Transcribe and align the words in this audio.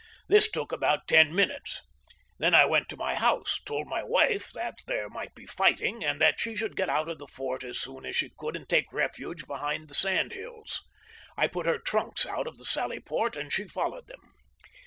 This 0.27 0.49
took 0.49 0.71
about 0.71 1.07
ten 1.07 1.31
minutes. 1.31 1.83
Then 2.39 2.55
I 2.55 2.65
went 2.65 2.89
to 2.89 2.97
my 2.97 3.13
house, 3.13 3.61
told 3.65 3.85
my 3.87 4.01
wife 4.01 4.49
that 4.53 4.73
there 4.87 5.07
might 5.09 5.35
be 5.35 5.45
fighting, 5.45 6.03
and 6.03 6.19
that 6.19 6.39
she 6.39 6.55
must 6.59 6.73
get 6.75 6.89
out 6.89 7.07
of 7.07 7.19
the 7.19 7.27
fort 7.27 7.63
as 7.63 7.77
soon 7.77 8.03
as 8.07 8.15
she 8.15 8.31
could 8.35 8.55
and 8.55 8.67
take 8.67 8.91
refuge 8.91 9.45
behind 9.45 9.89
the 9.89 9.93
sand 9.93 10.31
hills. 10.33 10.81
I 11.37 11.45
put 11.45 11.67
her 11.67 11.77
trunks 11.77 12.25
out 12.25 12.47
of 12.47 12.57
the 12.57 12.65
sally 12.65 12.99
port, 12.99 13.35
and 13.35 13.53
she 13.53 13.65
followed 13.67 14.07
them. 14.07 14.21